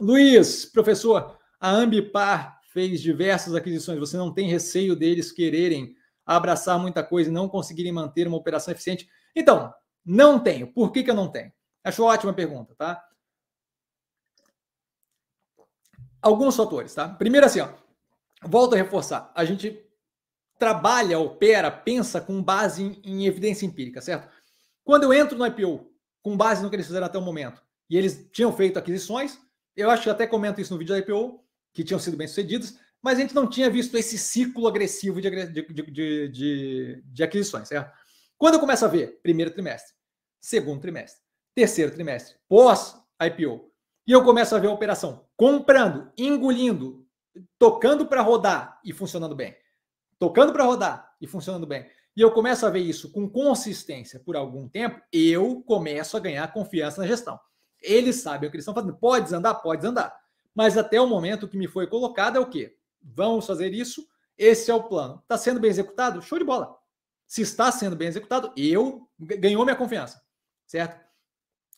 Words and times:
Luiz, 0.00 0.64
professor, 0.64 1.38
a 1.60 1.70
Ambipar 1.70 2.60
fez 2.72 3.00
diversas 3.00 3.54
aquisições. 3.54 3.98
Você 3.98 4.16
não 4.16 4.32
tem 4.32 4.48
receio 4.48 4.96
deles 4.96 5.30
quererem 5.30 5.94
abraçar 6.24 6.78
muita 6.78 7.02
coisa 7.02 7.28
e 7.28 7.32
não 7.32 7.48
conseguirem 7.48 7.92
manter 7.92 8.26
uma 8.26 8.36
operação 8.36 8.72
eficiente? 8.72 9.08
Então, 9.36 9.72
não 10.04 10.38
tenho. 10.38 10.72
Por 10.72 10.90
que, 10.90 11.02
que 11.02 11.10
eu 11.10 11.14
não 11.14 11.30
tenho? 11.30 11.52
Acho 11.84 12.04
ótima 12.04 12.32
pergunta, 12.32 12.74
tá? 12.74 13.04
Alguns 16.22 16.56
fatores, 16.56 16.94
tá? 16.94 17.08
Primeiro, 17.08 17.46
assim, 17.46 17.60
ó, 17.60 17.68
volto 18.42 18.74
a 18.74 18.78
reforçar. 18.78 19.30
A 19.34 19.44
gente 19.44 19.84
trabalha, 20.58 21.18
opera, 21.18 21.70
pensa 21.70 22.20
com 22.20 22.42
base 22.42 22.82
em, 22.82 23.00
em 23.04 23.26
evidência 23.26 23.66
empírica, 23.66 24.00
certo? 24.00 24.30
Quando 24.84 25.04
eu 25.04 25.12
entro 25.12 25.36
no 25.36 25.46
IPO, 25.46 25.90
com 26.22 26.36
base 26.36 26.62
no 26.62 26.70
que 26.70 26.76
eles 26.76 26.86
fizeram 26.86 27.06
até 27.06 27.18
o 27.18 27.22
momento, 27.22 27.62
e 27.88 27.96
eles 27.96 28.28
tinham 28.30 28.52
feito 28.52 28.78
aquisições, 28.78 29.38
eu 29.76 29.90
acho 29.90 30.04
que 30.04 30.10
até 30.10 30.26
comento 30.26 30.60
isso 30.60 30.72
no 30.72 30.78
vídeo 30.78 30.94
da 30.94 30.98
IPO, 30.98 31.44
que 31.72 31.84
tinham 31.84 32.00
sido 32.00 32.16
bem 32.16 32.26
sucedidos, 32.26 32.78
mas 33.02 33.18
a 33.18 33.22
gente 33.22 33.34
não 33.34 33.48
tinha 33.48 33.70
visto 33.70 33.96
esse 33.96 34.18
ciclo 34.18 34.66
agressivo 34.66 35.20
de, 35.20 35.30
de, 35.30 35.62
de, 35.62 36.28
de, 36.28 37.02
de 37.04 37.22
aquisições, 37.22 37.68
certo? 37.68 37.92
Quando 38.36 38.54
eu 38.54 38.60
começo 38.60 38.84
a 38.84 38.88
ver 38.88 39.20
primeiro 39.22 39.50
trimestre, 39.50 39.94
segundo 40.40 40.80
trimestre, 40.80 41.20
terceiro 41.54 41.92
trimestre, 41.92 42.36
pós-IPO, 42.48 43.70
e 44.06 44.12
eu 44.12 44.24
começo 44.24 44.54
a 44.54 44.58
ver 44.58 44.68
a 44.68 44.72
operação 44.72 45.26
comprando, 45.36 46.10
engolindo, 46.16 47.06
tocando 47.58 48.06
para 48.06 48.22
rodar 48.22 48.80
e 48.84 48.92
funcionando 48.92 49.36
bem, 49.36 49.56
tocando 50.18 50.52
para 50.52 50.64
rodar 50.64 51.14
e 51.20 51.26
funcionando 51.26 51.66
bem, 51.66 51.86
e 52.16 52.20
eu 52.20 52.32
começo 52.32 52.66
a 52.66 52.70
ver 52.70 52.80
isso 52.80 53.12
com 53.12 53.28
consistência 53.28 54.20
por 54.20 54.36
algum 54.36 54.68
tempo, 54.68 55.00
eu 55.12 55.62
começo 55.62 56.16
a 56.16 56.20
ganhar 56.20 56.52
confiança 56.52 57.00
na 57.00 57.06
gestão. 57.06 57.38
Eles 57.80 58.16
sabem 58.16 58.48
o 58.48 58.50
que 58.50 58.56
eles 58.56 58.64
estão 58.64 58.74
fazendo. 58.74 58.96
Pode 58.96 59.24
desandar? 59.24 59.60
Pode 59.62 59.80
desandar. 59.82 60.18
Mas 60.54 60.76
até 60.76 61.00
o 61.00 61.06
momento 61.06 61.48
que 61.48 61.56
me 61.56 61.68
foi 61.68 61.86
colocado 61.86 62.36
é 62.36 62.40
o 62.40 62.46
quê? 62.46 62.76
Vamos 63.02 63.46
fazer 63.46 63.72
isso, 63.72 64.06
esse 64.36 64.70
é 64.70 64.74
o 64.74 64.82
plano. 64.82 65.20
Está 65.22 65.38
sendo 65.38 65.60
bem 65.60 65.70
executado? 65.70 66.20
Show 66.20 66.38
de 66.38 66.44
bola. 66.44 66.76
Se 67.26 67.42
está 67.42 67.70
sendo 67.70 67.94
bem 67.94 68.08
executado, 68.08 68.52
eu 68.56 69.08
ganhou 69.18 69.64
minha 69.64 69.76
confiança, 69.76 70.20
certo? 70.66 71.00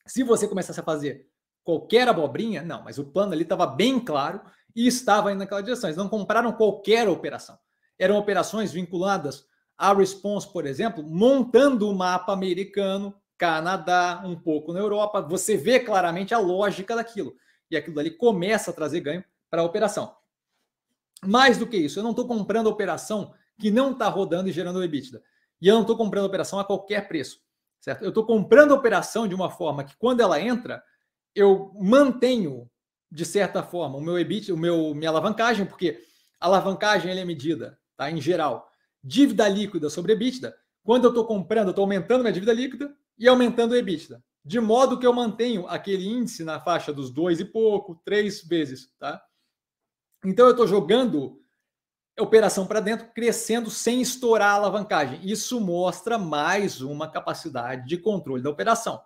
Se 0.06 0.22
você 0.22 0.48
começasse 0.48 0.80
a 0.80 0.82
fazer 0.82 1.28
qualquer 1.62 2.08
abobrinha, 2.08 2.62
não, 2.62 2.82
mas 2.82 2.98
o 2.98 3.04
plano 3.04 3.32
ali 3.32 3.42
estava 3.42 3.66
bem 3.66 4.00
claro 4.00 4.40
e 4.74 4.86
estava 4.86 5.30
indo 5.30 5.38
naquela 5.38 5.62
direção. 5.62 5.88
Eles 5.88 5.98
não 5.98 6.08
compraram 6.08 6.52
qualquer 6.52 7.08
operação. 7.08 7.58
Eram 7.98 8.16
operações 8.16 8.72
vinculadas 8.72 9.44
à 9.76 9.92
Response, 9.92 10.50
por 10.52 10.66
exemplo, 10.66 11.04
montando 11.04 11.88
o 11.88 11.94
mapa 11.94 12.32
americano, 12.32 13.14
Canadá, 13.42 14.22
um 14.24 14.36
pouco 14.36 14.72
na 14.72 14.78
Europa. 14.78 15.20
Você 15.20 15.56
vê 15.56 15.80
claramente 15.80 16.32
a 16.32 16.38
lógica 16.38 16.94
daquilo. 16.94 17.34
E 17.68 17.76
aquilo 17.76 17.98
ali 17.98 18.12
começa 18.12 18.70
a 18.70 18.74
trazer 18.74 19.00
ganho 19.00 19.24
para 19.50 19.62
a 19.62 19.64
operação. 19.64 20.14
Mais 21.26 21.58
do 21.58 21.66
que 21.66 21.76
isso, 21.76 21.98
eu 21.98 22.04
não 22.04 22.10
estou 22.10 22.24
comprando 22.24 22.68
operação 22.68 23.34
que 23.58 23.68
não 23.68 23.90
está 23.90 24.08
rodando 24.08 24.48
e 24.48 24.52
gerando 24.52 24.82
EBITDA. 24.84 25.20
E 25.60 25.66
eu 25.66 25.74
não 25.74 25.80
estou 25.80 25.96
comprando 25.96 26.24
operação 26.24 26.60
a 26.60 26.64
qualquer 26.64 27.08
preço. 27.08 27.40
Certo? 27.80 28.02
Eu 28.02 28.10
estou 28.10 28.24
comprando 28.24 28.70
operação 28.70 29.26
de 29.26 29.34
uma 29.34 29.50
forma 29.50 29.82
que, 29.82 29.96
quando 29.96 30.20
ela 30.20 30.40
entra, 30.40 30.80
eu 31.34 31.72
mantenho, 31.80 32.70
de 33.10 33.24
certa 33.24 33.60
forma, 33.60 33.98
o 33.98 34.00
meu 34.00 34.16
EBIT, 34.20 34.52
o 34.52 34.56
meu, 34.56 34.94
minha 34.94 35.10
alavancagem, 35.10 35.66
porque 35.66 36.00
a 36.38 36.46
alavancagem 36.46 37.10
é 37.10 37.24
medida, 37.24 37.76
tá? 37.96 38.08
em 38.08 38.20
geral, 38.20 38.70
dívida 39.02 39.48
líquida 39.48 39.90
sobre 39.90 40.12
EBITDA. 40.12 40.54
Quando 40.84 41.04
eu 41.04 41.10
estou 41.10 41.26
comprando, 41.26 41.68
eu 41.68 41.70
estou 41.70 41.82
aumentando 41.82 42.20
minha 42.20 42.32
dívida 42.32 42.52
líquida 42.52 42.96
e 43.22 43.28
aumentando 43.28 43.70
o 43.70 43.76
EBITDA. 43.76 44.20
De 44.44 44.58
modo 44.58 44.98
que 44.98 45.06
eu 45.06 45.12
mantenho 45.12 45.68
aquele 45.68 46.08
índice 46.08 46.42
na 46.42 46.58
faixa 46.58 46.92
dos 46.92 47.08
dois 47.08 47.38
e 47.38 47.44
pouco, 47.44 47.94
três 48.04 48.42
vezes. 48.42 48.92
Tá? 48.98 49.22
Então 50.24 50.46
eu 50.46 50.50
estou 50.50 50.66
jogando 50.66 51.40
operação 52.18 52.66
para 52.66 52.80
dentro, 52.80 53.06
crescendo 53.14 53.70
sem 53.70 54.02
estourar 54.02 54.50
a 54.50 54.54
alavancagem. 54.54 55.20
Isso 55.22 55.60
mostra 55.60 56.18
mais 56.18 56.80
uma 56.80 57.08
capacidade 57.08 57.86
de 57.86 57.96
controle 57.96 58.42
da 58.42 58.50
operação. 58.50 59.00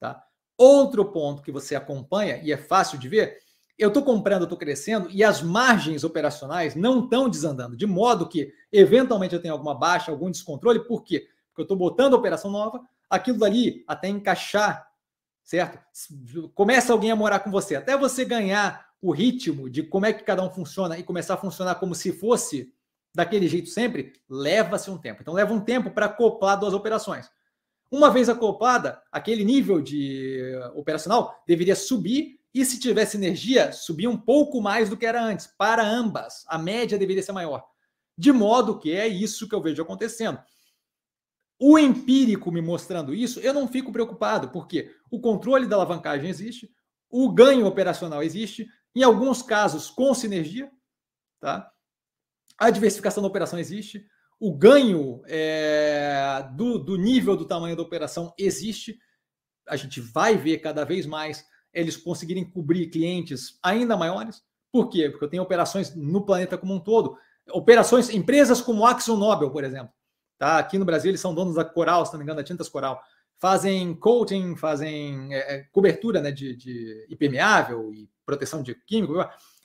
Tá? 0.00 0.20
Outro 0.58 1.04
ponto 1.12 1.40
que 1.40 1.52
você 1.52 1.76
acompanha, 1.76 2.38
e 2.42 2.50
é 2.50 2.56
fácil 2.56 2.98
de 2.98 3.08
ver, 3.08 3.38
eu 3.78 3.88
estou 3.88 4.02
comprando, 4.02 4.42
estou 4.42 4.58
crescendo, 4.58 5.08
e 5.08 5.22
as 5.22 5.40
margens 5.40 6.02
operacionais 6.02 6.74
não 6.74 7.04
estão 7.04 7.28
desandando, 7.28 7.76
de 7.76 7.86
modo 7.86 8.28
que, 8.28 8.52
eventualmente, 8.72 9.34
eu 9.34 9.40
tenho 9.40 9.54
alguma 9.54 9.74
baixa, 9.74 10.10
algum 10.10 10.30
descontrole. 10.30 10.84
Por 10.84 11.04
quê? 11.04 11.28
Porque 11.48 11.60
eu 11.60 11.64
estou 11.64 11.76
botando 11.76 12.14
operação 12.14 12.50
nova, 12.50 12.82
aquilo 13.12 13.38
dali 13.38 13.84
até 13.86 14.08
encaixar, 14.08 14.88
certo? 15.44 15.78
Começa 16.54 16.92
alguém 16.92 17.10
a 17.10 17.16
morar 17.16 17.40
com 17.40 17.50
você, 17.50 17.76
até 17.76 17.96
você 17.96 18.24
ganhar 18.24 18.88
o 19.02 19.12
ritmo 19.12 19.68
de 19.68 19.82
como 19.82 20.06
é 20.06 20.12
que 20.12 20.22
cada 20.24 20.42
um 20.42 20.50
funciona 20.50 20.98
e 20.98 21.02
começar 21.02 21.34
a 21.34 21.36
funcionar 21.36 21.74
como 21.74 21.94
se 21.94 22.12
fosse 22.12 22.72
daquele 23.14 23.46
jeito 23.46 23.68
sempre, 23.68 24.14
leva-se 24.28 24.90
um 24.90 24.96
tempo. 24.96 25.20
Então, 25.20 25.34
leva 25.34 25.52
um 25.52 25.60
tempo 25.60 25.90
para 25.90 26.06
acoplar 26.06 26.58
duas 26.58 26.72
operações. 26.72 27.30
Uma 27.90 28.10
vez 28.10 28.30
acoplada, 28.30 29.02
aquele 29.12 29.44
nível 29.44 29.82
de 29.82 30.40
operacional 30.74 31.42
deveria 31.46 31.76
subir 31.76 32.40
e, 32.54 32.64
se 32.64 32.80
tivesse 32.80 33.18
energia, 33.18 33.72
subir 33.72 34.08
um 34.08 34.16
pouco 34.16 34.62
mais 34.62 34.88
do 34.88 34.96
que 34.96 35.04
era 35.04 35.22
antes, 35.22 35.46
para 35.46 35.86
ambas. 35.86 36.44
A 36.48 36.56
média 36.56 36.96
deveria 36.96 37.22
ser 37.22 37.32
maior. 37.32 37.62
De 38.16 38.32
modo 38.32 38.78
que 38.78 38.92
é 38.92 39.06
isso 39.06 39.46
que 39.46 39.54
eu 39.54 39.60
vejo 39.60 39.82
acontecendo. 39.82 40.38
O 41.64 41.78
empírico 41.78 42.50
me 42.50 42.60
mostrando 42.60 43.14
isso, 43.14 43.38
eu 43.38 43.54
não 43.54 43.68
fico 43.68 43.92
preocupado, 43.92 44.48
porque 44.48 44.90
o 45.08 45.20
controle 45.20 45.64
da 45.64 45.76
alavancagem 45.76 46.28
existe, 46.28 46.68
o 47.08 47.32
ganho 47.32 47.66
operacional 47.66 48.20
existe, 48.20 48.66
em 48.96 49.04
alguns 49.04 49.42
casos, 49.42 49.88
com 49.88 50.12
sinergia, 50.12 50.68
tá? 51.38 51.70
A 52.58 52.68
diversificação 52.68 53.22
da 53.22 53.28
operação 53.28 53.60
existe, 53.60 54.04
o 54.40 54.52
ganho 54.52 55.22
é, 55.28 56.44
do, 56.56 56.78
do 56.78 56.96
nível 56.96 57.36
do 57.36 57.46
tamanho 57.46 57.76
da 57.76 57.82
operação 57.82 58.34
existe. 58.36 58.98
A 59.68 59.76
gente 59.76 60.00
vai 60.00 60.36
ver 60.36 60.58
cada 60.58 60.84
vez 60.84 61.06
mais 61.06 61.46
eles 61.72 61.96
conseguirem 61.96 62.44
cobrir 62.50 62.88
clientes 62.88 63.56
ainda 63.62 63.96
maiores. 63.96 64.42
Por 64.72 64.88
quê? 64.88 65.08
Porque 65.08 65.26
eu 65.26 65.30
tenho 65.30 65.44
operações 65.44 65.94
no 65.94 66.26
planeta 66.26 66.58
como 66.58 66.74
um 66.74 66.80
todo. 66.80 67.16
Operações, 67.52 68.10
empresas 68.10 68.60
como 68.60 68.84
Axon 68.84 69.16
Nobel, 69.16 69.52
por 69.52 69.62
exemplo. 69.62 69.94
Tá? 70.42 70.58
Aqui 70.58 70.76
no 70.76 70.84
Brasil, 70.84 71.08
eles 71.08 71.20
são 71.20 71.32
donos 71.32 71.54
da 71.54 71.64
Coral, 71.64 72.04
se 72.04 72.10
não 72.10 72.18
me 72.18 72.24
engano, 72.24 72.38
da 72.38 72.42
Tintas 72.42 72.68
Coral. 72.68 73.00
Fazem 73.38 73.94
coating, 73.94 74.56
fazem 74.56 75.32
é, 75.32 75.54
é 75.54 75.58
cobertura 75.70 76.20
né, 76.20 76.32
de, 76.32 76.56
de 76.56 77.06
impermeável 77.08 77.94
e 77.94 78.10
proteção 78.26 78.60
de 78.60 78.74
químico. 78.74 79.14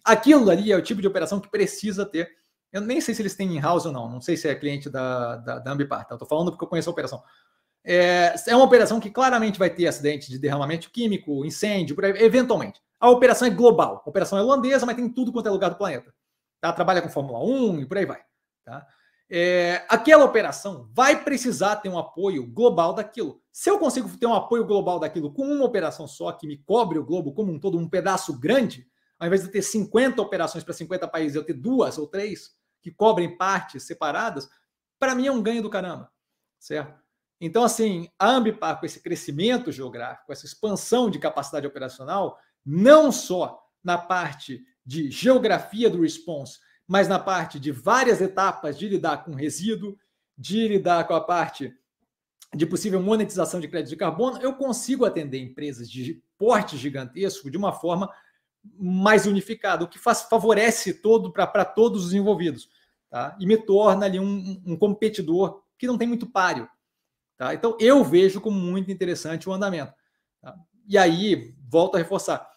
Aquilo 0.06 0.52
ali 0.52 0.72
é 0.72 0.78
o 0.78 0.82
tipo 0.84 1.02
de 1.02 1.08
operação 1.08 1.40
que 1.40 1.50
precisa 1.50 2.06
ter. 2.06 2.30
Eu 2.72 2.82
nem 2.82 3.02
sei 3.02 3.16
se 3.16 3.24
eles 3.24 3.34
têm 3.34 3.58
in-house 3.58 3.88
ou 3.88 3.92
não, 3.92 4.08
não 4.08 4.22
sei 4.22 4.38
se 4.38 4.48
é 4.48 4.54
cliente 4.54 4.88
da, 4.88 5.38
da, 5.38 5.58
da 5.58 5.72
Ambipar, 5.72 6.06
tá? 6.06 6.14
Estou 6.14 6.28
falando 6.28 6.52
porque 6.52 6.64
eu 6.64 6.70
conheço 6.70 6.92
a 6.92 6.94
operação. 6.94 7.24
É, 7.84 8.36
é, 8.46 8.56
uma 8.56 8.66
operação 8.66 9.00
que 9.00 9.10
claramente 9.10 9.58
vai 9.58 9.72
ter 9.72 9.88
acidente 9.88 10.30
de 10.30 10.38
derramamento 10.38 10.92
químico, 10.92 11.44
incêndio, 11.44 11.98
eventualmente. 12.18 12.80
A 13.00 13.10
operação 13.10 13.48
é 13.48 13.52
global. 13.52 14.04
A 14.06 14.10
operação 14.12 14.38
é 14.38 14.44
holandesa, 14.44 14.86
mas 14.86 14.96
tem 14.96 15.10
tudo 15.10 15.34
quanto 15.34 15.48
é 15.48 15.52
lugar 15.52 15.72
do 15.72 15.78
planeta. 15.78 16.14
Tá? 16.62 16.72
Trabalha 16.72 17.02
com 17.02 17.10
Fórmula 17.10 17.44
1 17.44 17.80
e 17.80 17.86
por 17.88 17.98
aí 17.98 18.06
vai. 18.06 18.22
Tá? 18.64 18.86
É, 19.30 19.86
aquela 19.90 20.24
operação 20.24 20.90
vai 20.94 21.24
precisar 21.24 21.78
ter 21.78 21.90
um 21.90 21.98
apoio 21.98 22.48
global 22.48 22.94
daquilo. 22.94 23.42
Se 23.52 23.70
eu 23.70 23.78
consigo 23.78 24.10
ter 24.18 24.26
um 24.26 24.34
apoio 24.34 24.66
global 24.66 25.00
daquilo 25.00 25.34
com 25.34 25.44
uma 25.44 25.66
operação 25.66 26.08
só 26.08 26.32
que 26.32 26.48
me 26.48 26.58
cobre 26.58 26.98
o 26.98 27.06
globo 27.06 27.34
como 27.34 27.52
um 27.52 27.60
todo, 27.60 27.78
um 27.78 27.90
pedaço 27.90 28.40
grande, 28.40 28.88
ao 29.20 29.28
invés 29.28 29.44
de 29.44 29.50
ter 29.50 29.62
50 29.62 30.22
operações 30.22 30.64
para 30.64 30.74
50 30.74 31.08
países, 31.08 31.36
eu 31.36 31.44
ter 31.44 31.54
duas 31.54 31.98
ou 31.98 32.08
três 32.08 32.52
que 32.82 32.92
cobrem 32.92 33.36
partes 33.36 33.84
separadas, 33.84 34.48
para 34.98 35.14
mim 35.14 35.28
é 35.28 35.32
um 35.32 35.42
ganho 35.42 35.62
do 35.62 35.70
caramba, 35.70 36.10
certo? 36.58 37.02
Então, 37.40 37.64
assim, 37.64 38.10
a 38.18 38.30
Ambipar, 38.30 38.80
com 38.80 38.86
esse 38.86 39.02
crescimento 39.02 39.72
geográfico, 39.72 40.32
essa 40.32 40.46
expansão 40.46 41.10
de 41.10 41.20
capacidade 41.20 41.68
operacional, 41.68 42.38
não 42.66 43.12
só 43.12 43.62
na 43.84 43.98
parte 43.98 44.63
de 44.86 45.12
geografia 45.12 45.90
do 45.90 46.01
response, 46.01 46.60
mas 46.88 47.07
na 47.07 47.19
parte 47.19 47.60
de 47.60 47.72
várias 47.72 48.22
etapas 48.22 48.78
de 48.78 48.88
lidar 48.88 49.25
com 49.25 49.34
resíduo, 49.34 49.98
de 50.38 50.68
lidar 50.68 51.06
com 51.06 51.13
a 51.13 51.22
parte 51.22 51.75
de 52.56 52.66
possível 52.66 53.01
monetização 53.01 53.60
de 53.60 53.68
crédito 53.68 53.89
de 53.89 53.98
carbono, 53.98 54.39
eu 54.42 54.54
consigo 54.54 55.04
atender 55.04 55.39
empresas 55.39 55.89
de 55.89 56.22
porte 56.38 56.78
gigantesco 56.78 57.51
de 57.51 57.57
uma 57.57 57.74
forma 57.74 58.10
mais 58.80 59.25
unificada, 59.25 59.84
o 59.84 59.88
que 59.88 60.00
faz, 60.00 60.24
favorece 60.24 60.94
todo 60.94 61.31
para 61.31 61.66
todos 61.66 62.06
os 62.06 62.13
envolvidos, 62.13 62.69
tá? 63.10 63.36
E 63.39 63.45
me 63.45 63.57
torna 63.57 64.06
ali 64.06 64.19
um, 64.19 64.62
um 64.66 64.78
competidor 64.78 65.62
que 65.78 65.88
não 65.88 65.98
tem 65.98 66.07
muito 66.07 66.25
páreo, 66.25 66.69
tá? 67.38 67.54
Então 67.54 67.78
eu 67.80 68.04
vejo 68.04 68.39
como 68.39 68.57
muito 68.60 68.92
interessante 68.92 69.48
o 69.48 69.54
andamento. 69.54 69.94
Tá? 70.42 70.57
E 70.88 70.98
aí 70.98 71.54
volto 71.69 71.95
a 71.95 71.98
reforçar, 71.98 72.50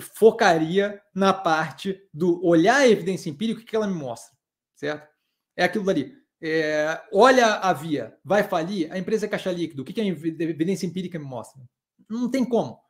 focaria 0.00 1.00
na 1.14 1.32
parte 1.32 2.00
do 2.12 2.44
olhar 2.44 2.76
a 2.76 2.88
evidência 2.88 3.30
empírica 3.30 3.62
que 3.62 3.74
ela 3.74 3.86
me 3.86 3.94
mostra, 3.94 4.36
certo? 4.74 5.08
É 5.56 5.64
aquilo 5.64 5.84
dali. 5.84 6.18
É, 6.42 7.02
olha 7.12 7.56
a 7.56 7.72
via, 7.72 8.16
vai 8.24 8.42
falir, 8.42 8.90
a 8.90 8.98
empresa 8.98 9.26
é 9.26 9.28
caixa 9.28 9.52
líquido. 9.52 9.82
O 9.82 9.84
que, 9.84 9.92
que 9.92 10.00
a 10.00 10.06
evidência 10.06 10.86
empírica 10.86 11.18
me 11.18 11.24
mostra? 11.24 11.62
Não 12.08 12.30
tem 12.30 12.44
como. 12.44 12.80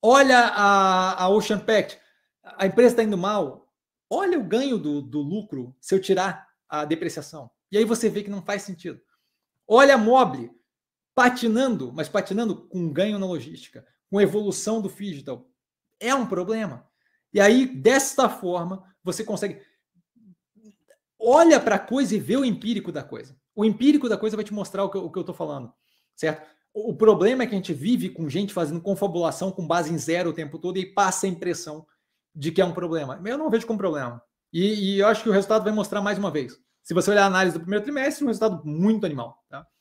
Olha 0.00 0.38
a, 0.38 1.24
a 1.24 1.28
Ocean 1.28 1.58
Pact, 1.58 1.98
a 2.42 2.66
empresa 2.66 2.92
está 2.92 3.02
indo 3.02 3.18
mal. 3.18 3.68
Olha 4.08 4.38
o 4.38 4.44
ganho 4.44 4.78
do, 4.78 5.02
do 5.02 5.20
lucro 5.20 5.76
se 5.80 5.94
eu 5.94 6.00
tirar 6.00 6.48
a 6.68 6.84
depreciação. 6.84 7.50
E 7.70 7.76
aí 7.76 7.84
você 7.84 8.08
vê 8.08 8.22
que 8.22 8.30
não 8.30 8.42
faz 8.42 8.62
sentido. 8.62 9.00
Olha 9.66 9.94
a 9.94 9.98
Mobile 9.98 10.50
patinando, 11.14 11.92
mas 11.92 12.08
patinando 12.08 12.68
com 12.68 12.92
ganho 12.92 13.18
na 13.18 13.26
logística, 13.26 13.84
com 14.08 14.20
evolução 14.20 14.80
do 14.80 14.88
digital. 14.88 15.50
É 16.00 16.14
um 16.14 16.26
problema. 16.26 16.86
E 17.32 17.40
aí, 17.40 17.66
desta 17.66 18.28
forma, 18.28 18.84
você 19.02 19.24
consegue. 19.24 19.60
Olha 21.18 21.60
para 21.60 21.76
a 21.76 21.80
coisa 21.80 22.14
e 22.14 22.18
vê 22.18 22.36
o 22.36 22.44
empírico 22.44 22.92
da 22.92 23.02
coisa. 23.02 23.36
O 23.54 23.64
empírico 23.64 24.08
da 24.08 24.16
coisa 24.16 24.36
vai 24.36 24.44
te 24.44 24.54
mostrar 24.54 24.84
o 24.84 24.90
que, 24.90 24.96
eu 24.96 25.20
estou 25.20 25.34
falando, 25.34 25.72
certo? 26.14 26.48
O, 26.72 26.90
o 26.90 26.96
problema 26.96 27.42
é 27.42 27.46
que 27.46 27.54
a 27.54 27.58
gente 27.58 27.74
vive 27.74 28.08
com 28.08 28.28
gente 28.28 28.52
fazendo 28.52 28.80
confabulação 28.80 29.50
com 29.50 29.66
base 29.66 29.92
em 29.92 29.98
zero 29.98 30.30
o 30.30 30.32
tempo 30.32 30.58
todo 30.58 30.78
e 30.78 30.86
passa 30.86 31.26
a 31.26 31.28
impressão 31.28 31.84
de 32.34 32.52
que 32.52 32.60
é 32.60 32.64
um 32.64 32.72
problema. 32.72 33.20
Eu 33.24 33.36
não 33.36 33.50
vejo 33.50 33.66
como 33.66 33.78
problema. 33.78 34.22
E, 34.52 34.94
e 34.94 34.98
eu 35.00 35.08
acho 35.08 35.22
que 35.22 35.28
o 35.28 35.32
resultado 35.32 35.64
vai 35.64 35.72
mostrar 35.72 36.00
mais 36.00 36.18
uma 36.18 36.30
vez. 36.30 36.56
Se 36.82 36.94
você 36.94 37.10
olhar 37.10 37.24
a 37.24 37.26
análise 37.26 37.54
do 37.54 37.60
primeiro 37.60 37.84
trimestre, 37.84 38.24
um 38.24 38.28
resultado 38.28 38.64
muito 38.64 39.04
animal. 39.04 39.44
Tá? 39.48 39.66